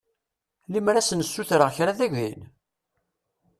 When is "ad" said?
0.95-1.05, 1.93-1.99